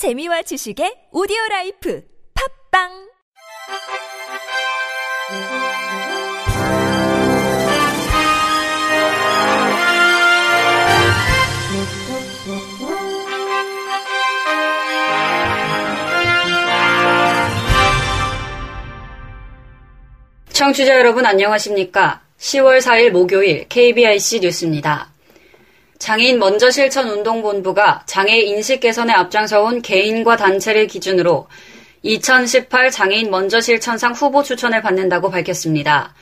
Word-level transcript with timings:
재미와 0.00 0.40
지식의 0.40 1.12
오디오 1.12 1.36
라이프 1.50 2.02
팝빵 2.72 2.88
청취자 20.50 20.96
여러분 20.96 21.26
안녕하십니까? 21.26 22.22
10월 22.38 22.80
4일 22.80 23.10
목요일 23.10 23.68
KBIC 23.68 24.40
뉴스입니다. 24.40 25.09
장애인 26.00 26.38
먼저 26.38 26.70
실천 26.70 27.10
운동본부가 27.10 28.04
장애 28.06 28.38
인식 28.38 28.80
개선에 28.80 29.12
앞장서온 29.12 29.82
개인과 29.82 30.38
단체를 30.38 30.86
기준으로 30.86 31.46
2018 32.02 32.90
장애인 32.90 33.30
먼저 33.30 33.60
실천상 33.60 34.12
후보 34.14 34.42
추천을 34.42 34.80
받는다고 34.80 35.30
밝혔습니다. 35.30 36.14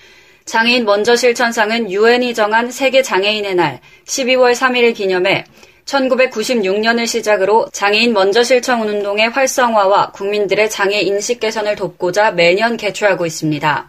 장애인 0.47 0.85
먼저 0.85 1.15
실천상은 1.15 1.93
유엔이 1.93 2.35
정한 2.35 2.73
세계 2.73 3.03
장애인의 3.03 3.55
날 3.55 3.81
12월 4.05 4.53
3일을 4.53 4.97
기념해 4.97 5.45
1996년을 5.85 7.07
시작으로 7.07 7.69
장애인 7.73 8.13
먼저 8.13 8.43
실천 8.43 8.81
운동의 8.81 9.29
활성화와 9.31 10.11
국민들의 10.11 10.69
장애 10.71 11.01
인식 11.03 11.39
개선을 11.39 11.77
돕고자 11.77 12.33
매년 12.33 12.77
개최하고 12.77 13.25
있습니다. 13.27 13.89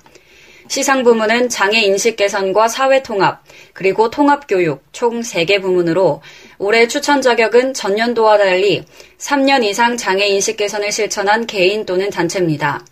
시상 0.69 1.03
부문은 1.03 1.49
장애 1.49 1.79
인식 1.79 2.15
개선과 2.15 2.67
사회 2.67 3.01
통합, 3.01 3.43
그리고 3.73 4.11
통합 4.11 4.45
교육 4.47 4.83
총 4.91 5.21
3개 5.21 5.59
부문으로 5.59 6.21
올해 6.59 6.87
추천 6.87 7.23
자격은 7.23 7.73
전년도와 7.73 8.37
달리 8.37 8.83
3년 9.17 9.63
이상 9.63 9.97
장애 9.97 10.27
인식 10.27 10.57
개선을 10.57 10.91
실천한 10.91 11.47
개인 11.47 11.87
또는 11.87 12.11
단체입니다. 12.11 12.85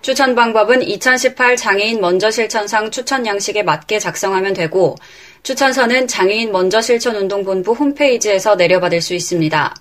추천 0.00 0.34
방법은 0.34 0.82
2018 0.82 1.58
장애인 1.58 2.00
먼저 2.00 2.30
실천상 2.30 2.90
추천 2.90 3.26
양식에 3.26 3.62
맞게 3.64 3.98
작성하면 3.98 4.54
되고 4.54 4.96
추천서는 5.42 6.08
장애인 6.08 6.50
먼저 6.52 6.80
실천 6.80 7.16
운동본부 7.16 7.72
홈페이지에서 7.72 8.54
내려받을 8.54 9.02
수 9.02 9.12
있습니다. 9.12 9.74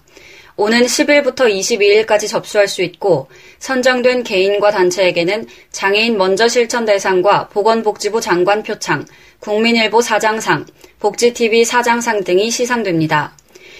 오는 0.59 0.81
10일부터 0.81 1.49
22일까지 1.49 2.27
접수할 2.27 2.67
수 2.67 2.83
있고 2.83 3.29
선정된 3.59 4.23
개인과 4.23 4.71
단체에게는 4.71 5.47
장애인 5.71 6.17
먼저 6.17 6.49
실천 6.49 6.83
대상과 6.83 7.47
보건복지부 7.47 8.19
장관 8.19 8.61
표창, 8.61 9.05
국민일보 9.39 10.01
사장상, 10.01 10.65
복지TV 10.99 11.63
사장상 11.63 12.25
등이 12.25 12.51
시상됩니다. 12.51 13.37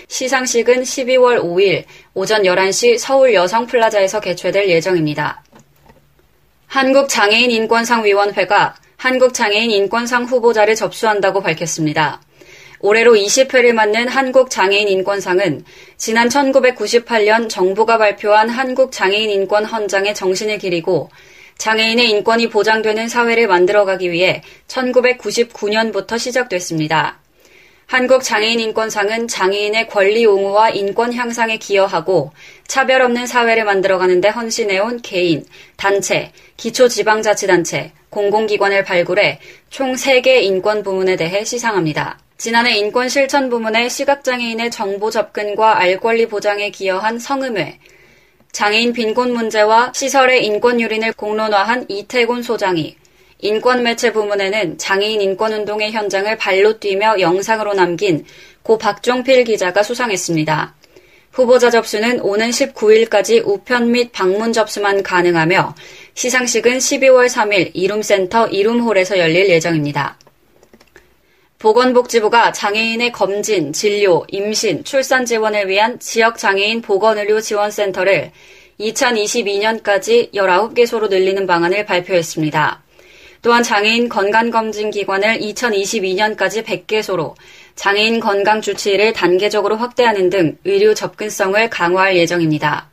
시상식은 0.07 0.83
12월 0.83 1.43
5일 1.43 1.83
오전 2.13 2.43
11시 2.43 2.97
서울 2.97 3.33
여성플라자에서 3.33 4.21
개최될 4.21 4.69
예정입니다. 4.69 5.43
한국장애인인권상위원회가 6.67 8.75
한국장애인 8.95 9.71
인권상 9.71 10.23
후보자를 10.23 10.75
접수한다고 10.75 11.41
밝혔습니다. 11.41 12.21
올해로 12.81 13.13
20회를 13.13 13.73
맞는 13.73 14.07
한국장애인인권상은 14.07 15.65
지난 15.97 16.29
1998년 16.29 17.49
정부가 17.49 17.97
발표한 17.97 18.49
한국장애인인권 18.49 19.65
헌장의 19.65 20.15
정신을 20.15 20.57
기리고 20.59 21.09
장애인의 21.57 22.09
인권이 22.09 22.49
보장되는 22.49 23.09
사회를 23.09 23.47
만들어가기 23.47 24.11
위해 24.11 24.41
1999년부터 24.67 26.17
시작됐습니다. 26.17 27.19
한국장애인인권상은 27.87 29.27
장애인의 29.27 29.89
권리 29.89 30.25
옹호와 30.25 30.69
인권 30.69 31.11
향상에 31.11 31.57
기여하고 31.57 32.31
차별 32.67 33.01
없는 33.01 33.25
사회를 33.27 33.65
만들어가는데 33.65 34.29
헌신해온 34.29 35.01
개인, 35.01 35.43
단체, 35.75 36.31
기초지방자치단체, 36.55 37.91
공공기관을 38.09 38.83
발굴해 38.83 39.39
총 39.69 39.93
3개 39.95 40.43
인권 40.43 40.83
부문에 40.83 41.15
대해 41.15 41.43
시상합니다. 41.43 42.19
지난해 42.39 42.77
인권 42.77 43.09
실천 43.09 43.49
부문의 43.49 43.89
시각장애인의 43.89 44.71
정보 44.71 45.11
접근과 45.11 45.77
알 45.77 45.99
권리 45.99 46.25
보장에 46.25 46.69
기여한 46.69 47.19
성음회, 47.19 47.79
장애인 48.53 48.93
빈곤 48.93 49.33
문제와 49.33 49.91
시설의 49.93 50.45
인권 50.45 50.79
유린을 50.79 51.11
공론화한 51.11 51.87
이태곤 51.89 52.41
소장이, 52.41 52.95
인권 53.39 53.83
매체 53.83 54.13
부문에는 54.13 54.77
장애인 54.77 55.19
인권 55.19 55.51
운동의 55.51 55.91
현장을 55.91 56.37
발로 56.37 56.79
뛰며 56.79 57.19
영상으로 57.19 57.73
남긴 57.73 58.23
고 58.63 58.77
박종필 58.77 59.43
기자가 59.43 59.83
수상했습니다. 59.83 60.75
후보자 61.33 61.69
접수는 61.69 62.21
오는 62.21 62.51
19일까지 62.51 63.45
우편 63.45 63.91
및 63.91 64.13
방문 64.13 64.53
접수만 64.53 65.03
가능하며 65.03 65.75
시상식은 66.13 66.77
12월 66.77 67.27
3일 67.27 67.71
이룸센터 67.73 68.47
이룸홀에서 68.47 69.19
열릴 69.19 69.49
예정입니다. 69.49 70.17
보건복지부가 71.59 72.53
장애인의 72.53 73.11
검진, 73.11 73.73
진료, 73.73 74.25
임신, 74.29 74.81
출산 74.85 75.25
지원을 75.25 75.67
위한 75.67 75.99
지역장애인 75.99 76.81
보건의료 76.81 77.41
지원센터를 77.41 78.31
2022년까지 78.79 80.31
19개소로 80.33 81.09
늘리는 81.09 81.45
방안을 81.45 81.85
발표했습니다. 81.85 82.81
또한 83.41 83.61
장애인 83.61 84.07
건강검진기관을 84.07 85.39
2022년까지 85.39 86.63
100개소로 86.63 87.35
장애인 87.75 88.21
건강 88.21 88.61
주치의를 88.61 89.11
단계적으로 89.11 89.75
확대하는 89.75 90.29
등 90.29 90.57
의료 90.63 90.93
접근성을 90.93 91.69
강화할 91.69 92.15
예정입니다. 92.15 92.88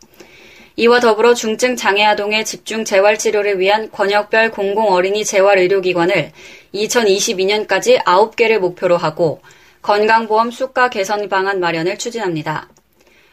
이와 0.79 1.01
더불어 1.01 1.33
중증 1.33 1.75
장애 1.75 2.05
아동의 2.05 2.45
집중 2.45 2.85
재활 2.85 3.17
치료를 3.17 3.59
위한 3.59 3.91
권역별 3.91 4.51
공공 4.51 4.93
어린이 4.93 5.25
재활 5.25 5.57
의료기관을 5.57 6.33
2022년까지 6.75 8.05
9개를 8.05 8.59
목표로 8.59 8.99
하고 8.99 9.41
건강보험 9.81 10.51
수가 10.51 10.91
개선 10.91 11.31
방안 11.31 11.61
마련을 11.61 11.97
추진합니다. 11.97 12.69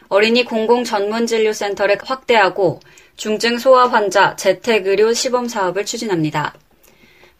어린이 0.08 0.44
공공 0.46 0.84
전문 0.84 1.26
진료센터를 1.26 1.98
확대하고 2.02 2.80
중증 3.16 3.58
소아 3.58 3.88
환자 3.88 4.34
재택 4.36 4.86
의료 4.86 5.12
시범 5.12 5.46
사업을 5.46 5.84
추진합니다. 5.84 6.54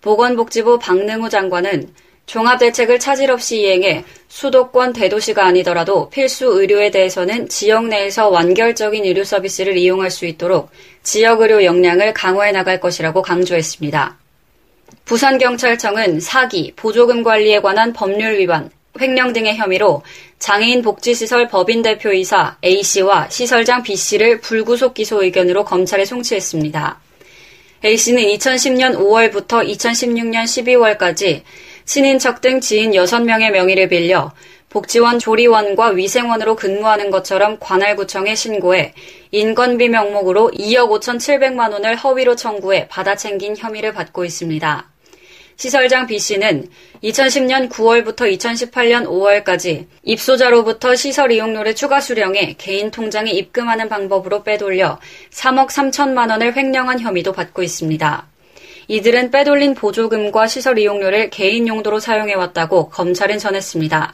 보건복지부 0.03 0.81
박능우 0.81 1.31
장관은 1.31 1.95
종합대책을 2.27 2.99
차질 2.99 3.31
없이 3.31 3.61
이행해 3.61 4.05
수도권 4.29 4.93
대도시가 4.95 5.45
아니더라도 5.45 6.09
필수 6.09 6.47
의료에 6.47 6.91
대해서는 6.91 7.49
지역 7.49 7.87
내에서 7.87 8.29
완결적인 8.29 9.05
의료 9.05 9.25
서비스를 9.25 9.77
이용할 9.77 10.11
수 10.11 10.27
있도록 10.27 10.71
지역 11.03 11.43
의료 11.43 11.65
역량을 11.65 12.15
강화해 12.15 12.53
나갈 12.53 12.81
것이라고 12.81 13.23
강조했습니다. 13.23 14.19
부산경찰청은 15.05 16.21
사기, 16.21 16.73
보조금 16.77 17.23
관리에 17.23 17.61
관한 17.61 17.93
법률 17.93 18.39
위반, 18.39 18.71
횡령 18.99 19.33
등의 19.33 19.57
혐의로 19.57 20.03
장애인 20.39 20.83
복지시설 20.83 21.49
법인 21.49 21.83
대표이사 21.83 22.57
A씨와 22.65 23.29
시설장 23.29 23.83
B씨를 23.83 24.41
불구속 24.41 24.95
기소 24.95 25.23
의견으로 25.23 25.65
검찰에 25.65 26.05
송치했습니다. 26.05 27.01
A씨는 27.85 28.23
2010년 28.23 28.97
5월부터 28.97 29.69
2016년 29.69 30.45
12월까지 30.45 31.43
친인척 31.85 32.41
등 32.41 32.61
지인 32.61 32.93
6명의 32.93 33.51
명의를 33.51 33.89
빌려 33.89 34.33
복지원 34.71 35.21
조리원과 35.21 35.91
위생원으로 35.91 36.57
근무하는 36.57 37.11
것처럼 37.11 37.59
관할구청에 37.61 38.35
신고해 38.35 38.93
인건비 39.31 39.89
명목으로 39.89 40.51
2억 40.51 40.89
5,700만 41.01 41.73
원을 41.73 41.95
허위로 41.95 42.35
청구해 42.35 42.89
받아 42.89 43.15
챙긴 43.15 43.57
혐의를 43.57 43.93
받고 43.93 44.25
있습니다. 44.25 44.91
시설장 45.57 46.09
B씨는 46.09 46.69
2010년 47.05 47.71
9월부터 47.71 48.23
2018년 48.37 49.07
5월까지 49.07 49.87
입소자로부터 50.03 50.97
시설 50.97 51.31
이용료를 51.31 51.77
추가 51.77 52.01
수령해 52.01 52.57
개인 52.59 52.91
통장에 52.91 53.31
입금하는 53.31 53.89
방법으로 53.89 54.43
빼돌려 54.43 54.99
3억 55.31 55.69
3천만 55.69 56.31
원을 56.31 56.57
횡령한 56.57 56.99
혐의도 56.99 57.33
받고 57.33 57.63
있습니다. 57.63 58.34
이들은 58.89 59.31
빼돌린 59.31 59.75
보조금과 59.75 60.47
시설 60.47 60.79
이용료를 60.79 61.31
개인 61.31 61.67
용도로 61.67 62.01
사용해왔다고 62.01 62.91
검찰은 62.91 63.39
전했습니다. 63.39 64.13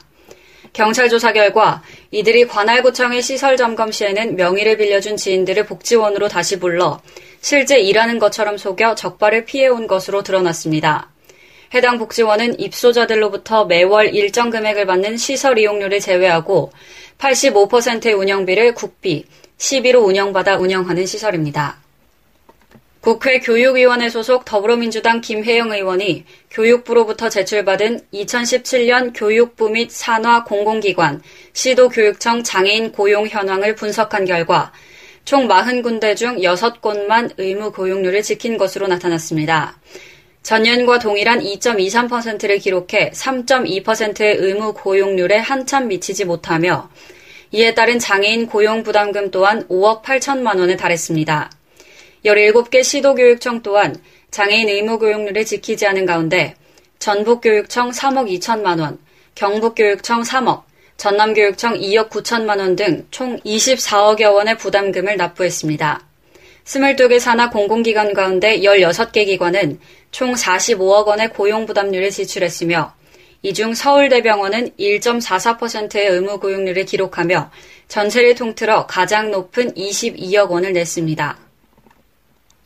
경찰 0.73 1.09
조사 1.09 1.33
결과 1.33 1.83
이들이 2.11 2.47
관할구청의 2.47 3.21
시설 3.21 3.57
점검 3.57 3.91
시에는 3.91 4.37
명의를 4.37 4.77
빌려준 4.77 5.17
지인들을 5.17 5.65
복지원으로 5.65 6.29
다시 6.29 6.59
불러 6.59 7.01
실제 7.41 7.79
일하는 7.79 8.19
것처럼 8.19 8.57
속여 8.57 8.95
적발을 8.95 9.45
피해온 9.45 9.87
것으로 9.87 10.23
드러났습니다. 10.23 11.09
해당 11.73 11.97
복지원은 11.97 12.59
입소자들로부터 12.59 13.65
매월 13.65 14.13
일정 14.13 14.49
금액을 14.49 14.85
받는 14.85 15.17
시설 15.17 15.57
이용료를 15.57 15.99
제외하고 15.99 16.71
85%의 17.17 18.13
운영비를 18.13 18.73
국비, 18.73 19.25
시비로 19.57 20.01
운영받아 20.01 20.57
운영하는 20.57 21.05
시설입니다. 21.05 21.80
국회 23.01 23.39
교육위원회 23.39 24.09
소속 24.09 24.45
더불어민주당 24.45 25.21
김혜영 25.21 25.71
의원이 25.71 26.23
교육부로부터 26.51 27.29
제출받은 27.29 28.01
2017년 28.13 29.11
교육부 29.15 29.71
및 29.71 29.89
산하 29.89 30.43
공공기관, 30.43 31.23
시도교육청 31.53 32.43
장애인 32.43 32.91
고용 32.91 33.25
현황을 33.27 33.73
분석한 33.73 34.25
결과 34.25 34.71
총 35.25 35.47
40군데 35.47 36.15
중 36.15 36.37
6곳만 36.37 37.33
의무 37.39 37.71
고용률을 37.71 38.21
지킨 38.21 38.55
것으로 38.55 38.85
나타났습니다. 38.85 39.79
전년과 40.43 40.99
동일한 40.99 41.39
2.23%를 41.39 42.59
기록해 42.59 43.11
3.2%의 43.15 44.35
의무 44.35 44.73
고용률에 44.73 45.37
한참 45.37 45.87
미치지 45.87 46.25
못하며 46.25 46.87
이에 47.51 47.73
따른 47.73 47.97
장애인 47.97 48.45
고용 48.45 48.83
부담금 48.83 49.31
또한 49.31 49.67
5억 49.69 50.03
8천만 50.03 50.59
원에 50.59 50.75
달했습니다. 50.77 51.60
17개 52.25 52.83
시도교육청 52.83 53.61
또한 53.63 53.95
장애인 54.31 54.69
의무교육률을 54.69 55.45
지키지 55.45 55.85
않은 55.87 56.05
가운데 56.05 56.55
전북교육청 56.99 57.91
3억 57.91 58.29
2천만 58.39 58.79
원, 58.79 58.99
경북교육청 59.35 60.21
3억, 60.21 60.63
전남교육청 60.97 61.79
2억 61.79 62.09
9천만 62.09 62.59
원 62.59 62.75
등 62.75 63.07
총 63.09 63.39
24억여 63.39 64.33
원의 64.33 64.57
부담금을 64.57 65.17
납부했습니다. 65.17 66.05
22개 66.63 67.19
산하 67.19 67.49
공공기관 67.49 68.13
가운데 68.13 68.59
16개 68.59 69.25
기관은 69.25 69.79
총 70.11 70.33
45억 70.33 71.07
원의 71.07 71.29
고용부담률을 71.33 72.11
지출했으며 72.11 72.93
이 73.41 73.53
중 73.53 73.73
서울대병원은 73.73 74.69
1.44%의 74.77 76.07
의무고용률을 76.07 76.85
기록하며 76.85 77.49
전체를 77.87 78.35
통틀어 78.35 78.85
가장 78.85 79.31
높은 79.31 79.73
22억 79.73 80.51
원을 80.51 80.73
냈습니다. 80.73 81.50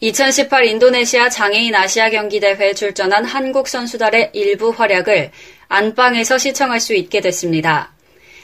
2018 0.01 0.65
인도네시아 0.65 1.29
장애인 1.29 1.73
아시아 1.73 2.09
경기 2.09 2.39
대회에 2.39 2.73
출전한 2.73 3.23
한국 3.23 3.67
선수단의 3.67 4.31
일부 4.33 4.69
활약을 4.69 5.31
안방에서 5.69 6.37
시청할 6.37 6.79
수 6.81 6.93
있게 6.93 7.21
됐습니다. 7.21 7.93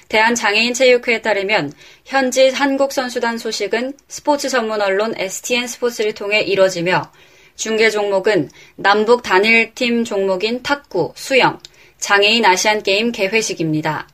대한장애인체육회에 0.08 1.22
따르면 1.22 1.74
현지 2.06 2.50
한국 2.50 2.92
선수단 2.92 3.38
소식은 3.38 3.94
스포츠 4.08 4.50
전문 4.50 4.82
언론 4.82 5.14
STN 5.18 5.68
스포츠를 5.68 6.14
통해 6.14 6.42
이뤄지며 6.42 7.12
중계 7.56 7.90
종목은 7.90 8.50
남북 8.76 9.22
단일팀 9.22 10.04
종목인 10.04 10.64
탁구, 10.64 11.14
수영, 11.16 11.60
장애인 12.00 12.46
아시안게임 12.46 13.12
개회식입니다. 13.12 14.08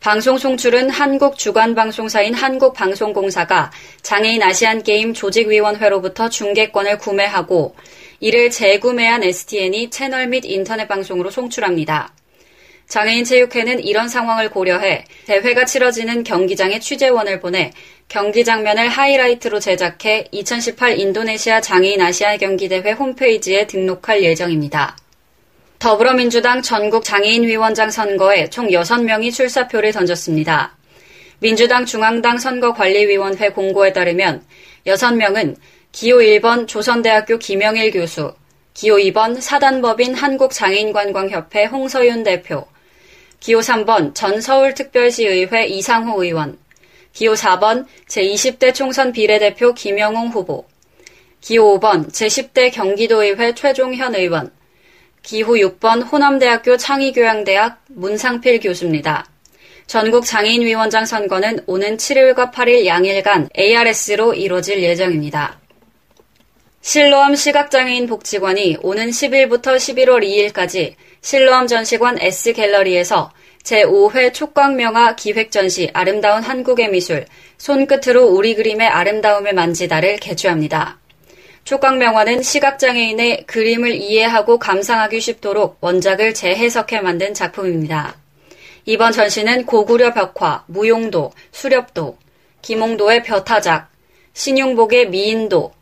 방송 0.00 0.38
송출은 0.38 0.90
한국 0.90 1.36
주간 1.36 1.74
방송사인 1.74 2.32
한국방송공사가 2.32 3.72
장애인 4.02 4.40
아시안게임 4.40 5.12
조직위원회로부터 5.12 6.28
중계권을 6.28 6.98
구매하고 6.98 7.74
이를 8.20 8.48
재구매한 8.48 9.24
STN이 9.24 9.90
채널 9.90 10.28
및 10.28 10.44
인터넷 10.44 10.86
방송으로 10.86 11.30
송출합니다. 11.30 12.12
장애인 12.86 13.24
체육회는 13.24 13.80
이런 13.80 14.08
상황을 14.08 14.50
고려해 14.50 15.04
대회가 15.26 15.64
치러지는 15.64 16.22
경기장에 16.22 16.78
취재원을 16.78 17.40
보내 17.40 17.72
경기 18.06 18.44
장면을 18.44 18.88
하이라이트로 18.88 19.58
제작해 19.58 20.28
2018 20.30 21.00
인도네시아 21.00 21.60
장애인 21.60 22.00
아시아 22.00 22.36
경기대회 22.36 22.92
홈페이지에 22.92 23.66
등록할 23.66 24.22
예정입니다. 24.22 24.96
더불어민주당 25.78 26.60
전국 26.60 27.04
장애인위원장 27.04 27.88
선거에 27.88 28.50
총 28.50 28.66
6명이 28.66 29.32
출사표를 29.32 29.92
던졌습니다. 29.92 30.76
민주당 31.38 31.86
중앙당 31.86 32.38
선거관리위원회 32.38 33.50
공고에 33.50 33.92
따르면 33.92 34.42
6명은 34.86 35.54
기호 35.92 36.16
1번 36.18 36.66
조선대학교 36.66 37.38
김영일 37.38 37.92
교수, 37.92 38.34
기호 38.74 38.96
2번 38.96 39.40
사단법인 39.40 40.16
한국장애인관광협회 40.16 41.66
홍서윤 41.66 42.24
대표, 42.24 42.66
기호 43.38 43.60
3번 43.60 44.16
전 44.16 44.40
서울특별시의회 44.40 45.66
이상호 45.66 46.24
의원, 46.24 46.58
기호 47.12 47.34
4번 47.34 47.86
제20대 48.08 48.74
총선 48.74 49.12
비례대표 49.12 49.74
김영웅 49.74 50.30
후보, 50.30 50.66
기호 51.40 51.78
5번 51.78 52.10
제10대 52.10 52.72
경기도의회 52.72 53.54
최종현 53.54 54.16
의원, 54.16 54.57
기호 55.22 55.54
6번 55.54 56.10
호남대학교 56.10 56.76
창의교양대학 56.76 57.82
문상필 57.88 58.60
교수입니다. 58.60 59.26
전국 59.86 60.26
장애인위원장 60.26 61.06
선거는 61.06 61.60
오는 61.66 61.96
7일과 61.96 62.52
8일 62.52 62.84
양일간 62.84 63.48
ARS로 63.58 64.34
이뤄질 64.34 64.82
예정입니다. 64.82 65.58
실로암 66.80 67.34
시각장애인 67.34 68.06
복지관이 68.06 68.78
오는 68.82 69.10
10일부터 69.10 69.76
11월 69.76 70.22
2일까지 70.22 70.94
실로암 71.20 71.66
전시관 71.66 72.18
S갤러리에서 72.20 73.32
제5회 73.64 74.32
촉광명화 74.32 75.16
기획전시 75.16 75.90
아름다운 75.92 76.42
한국의 76.42 76.90
미술 76.90 77.26
손끝으로 77.58 78.26
우리 78.26 78.54
그림의 78.54 78.86
아름다움을 78.86 79.52
만지다를 79.52 80.16
개최합니다. 80.16 80.98
촉광명화는 81.68 82.42
시각장애인의 82.42 83.44
그림을 83.44 83.94
이해하고 83.94 84.58
감상하기 84.58 85.20
쉽도록 85.20 85.76
원작을 85.82 86.32
재해석해 86.32 87.02
만든 87.02 87.34
작품입니다. 87.34 88.16
이번 88.86 89.12
전시는 89.12 89.66
고구려 89.66 90.14
벽화, 90.14 90.64
무용도, 90.66 91.30
수렵도, 91.52 92.16
김홍도의 92.62 93.22
벼타작, 93.22 93.90
신용복의 94.32 95.10
미인도, 95.10 95.74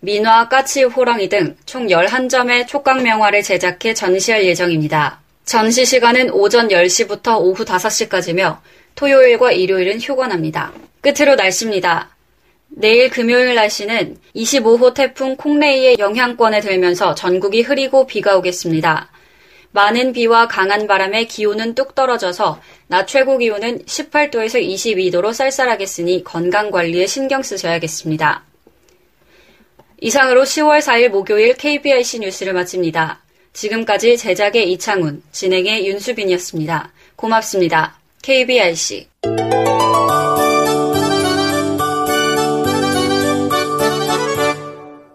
민화 0.00 0.46
까치 0.50 0.82
호랑이 0.82 1.30
등 1.30 1.56
총 1.64 1.86
11점의 1.86 2.66
촉각명화를 2.66 3.42
제작해 3.42 3.94
전시할 3.94 4.44
예정입니다. 4.44 5.20
전시 5.46 5.86
시간은 5.86 6.32
오전 6.32 6.68
10시부터 6.68 7.40
오후 7.40 7.64
5시까지며 7.64 8.58
토요일과 8.94 9.52
일요일은 9.52 10.00
휴관합니다. 10.02 10.74
끝으로 11.00 11.34
날씨입니다. 11.36 12.10
내일 12.70 13.10
금요일 13.10 13.54
날씨는 13.54 14.16
25호 14.34 14.94
태풍 14.94 15.36
콩레이의 15.36 15.98
영향권에 15.98 16.60
들면서 16.60 17.14
전국이 17.14 17.62
흐리고 17.62 18.06
비가 18.06 18.36
오겠습니다. 18.36 19.10
많은 19.72 20.12
비와 20.12 20.48
강한 20.48 20.86
바람에 20.86 21.24
기온은 21.24 21.74
뚝 21.74 21.94
떨어져서 21.94 22.60
낮 22.88 23.06
최고 23.06 23.38
기온은 23.38 23.84
18도에서 23.84 24.60
22도로 24.60 25.32
쌀쌀하겠으니 25.32 26.24
건강 26.24 26.70
관리에 26.70 27.06
신경 27.06 27.42
쓰셔야겠습니다. 27.42 28.44
이상으로 30.00 30.42
10월 30.42 30.80
4일 30.80 31.10
목요일 31.10 31.54
KBIC 31.54 32.20
뉴스를 32.20 32.52
마칩니다. 32.54 33.20
지금까지 33.52 34.16
제작의 34.16 34.72
이창훈, 34.72 35.22
진행의 35.30 35.86
윤수빈이었습니다. 35.86 36.92
고맙습니다. 37.16 37.98
KBIC. 38.22 39.08